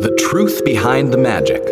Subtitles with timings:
[0.00, 1.62] The truth behind the magic.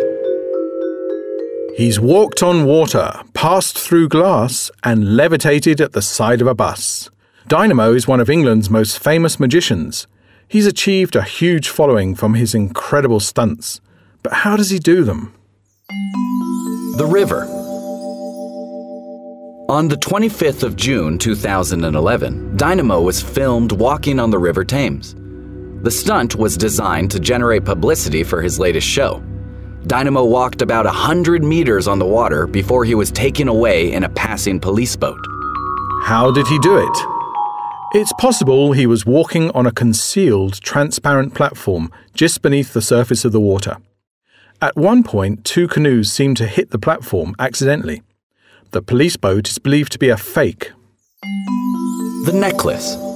[1.75, 7.09] He's walked on water, passed through glass, and levitated at the side of a bus.
[7.47, 10.05] Dynamo is one of England's most famous magicians.
[10.47, 13.81] He's achieved a huge following from his incredible stunts.
[14.21, 15.33] But how does he do them?
[16.97, 17.45] The river.
[19.69, 25.15] On the 25th of June 2011, Dynamo was filmed walking on the River Thames.
[25.81, 29.23] The stunt was designed to generate publicity for his latest show.
[29.87, 34.09] Dynamo walked about 100 meters on the water before he was taken away in a
[34.09, 35.19] passing police boat.
[36.03, 36.97] How did he do it?
[37.93, 43.31] It's possible he was walking on a concealed, transparent platform just beneath the surface of
[43.31, 43.77] the water.
[44.61, 48.03] At one point, two canoes seemed to hit the platform accidentally.
[48.71, 50.71] The police boat is believed to be a fake.
[52.25, 53.08] The necklace.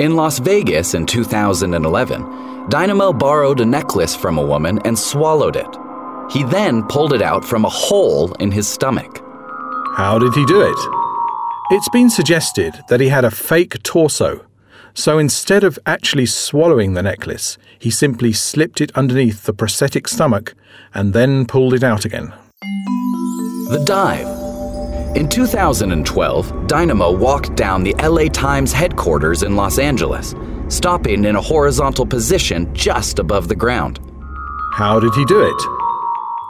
[0.00, 5.76] In Las Vegas in 2011, Dynamo borrowed a necklace from a woman and swallowed it.
[6.32, 9.20] He then pulled it out from a hole in his stomach.
[9.96, 10.78] How did he do it?
[11.70, 14.46] It's been suggested that he had a fake torso,
[14.94, 20.54] so instead of actually swallowing the necklace, he simply slipped it underneath the prosthetic stomach
[20.94, 22.32] and then pulled it out again.
[23.68, 24.39] The dive.
[25.16, 30.36] In 2012, Dynamo walked down the LA Times headquarters in Los Angeles,
[30.68, 33.98] stopping in a horizontal position just above the ground.
[34.74, 35.62] How did he do it?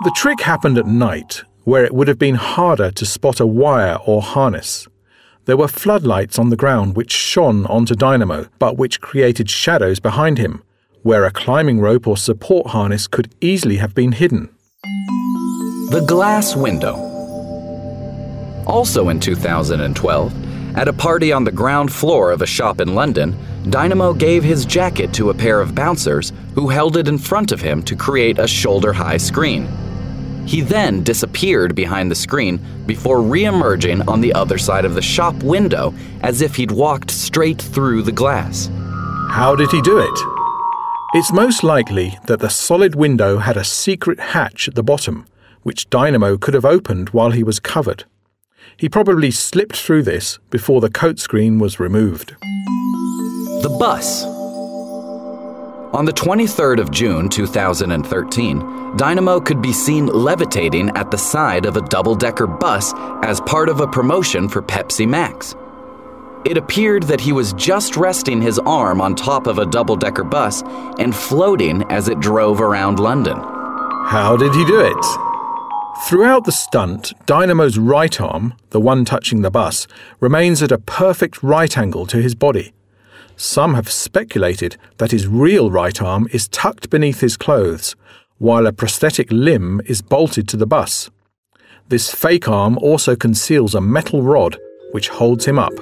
[0.05, 3.97] The trick happened at night, where it would have been harder to spot a wire
[4.05, 4.87] or harness.
[5.47, 10.37] There were floodlights on the ground which shone onto Dynamo, but which created shadows behind
[10.37, 10.63] him,
[11.03, 14.51] where a climbing rope or support harness could easily have been hidden.
[15.93, 17.10] The glass window.
[18.71, 23.37] Also in 2012, at a party on the ground floor of a shop in London,
[23.69, 27.61] Dynamo gave his jacket to a pair of bouncers who held it in front of
[27.61, 29.67] him to create a shoulder high screen.
[30.47, 35.03] He then disappeared behind the screen before re emerging on the other side of the
[35.03, 38.71] shop window as if he'd walked straight through the glass.
[39.31, 40.19] How did he do it?
[41.15, 45.27] It's most likely that the solid window had a secret hatch at the bottom,
[45.65, 48.05] which Dynamo could have opened while he was covered.
[48.77, 52.37] He probably slipped through this before the coat screen was removed.
[53.63, 54.25] The bus.
[55.93, 61.77] On the 23rd of June 2013, Dynamo could be seen levitating at the side of
[61.77, 65.55] a double decker bus as part of a promotion for Pepsi Max.
[66.45, 70.25] It appeared that he was just resting his arm on top of a double decker
[70.25, 70.63] bus
[70.99, 73.37] and floating as it drove around London.
[73.37, 75.30] How did he do it?
[76.07, 79.87] Throughout the stunt, Dynamo's right arm, the one touching the bus,
[80.19, 82.73] remains at a perfect right angle to his body.
[83.37, 87.95] Some have speculated that his real right arm is tucked beneath his clothes,
[88.39, 91.11] while a prosthetic limb is bolted to the bus.
[91.89, 94.59] This fake arm also conceals a metal rod
[94.93, 95.73] which holds him up.